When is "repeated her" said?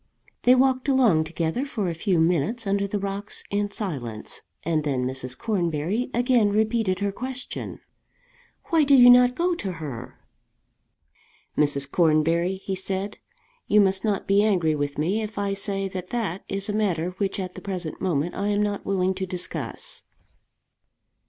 6.49-7.11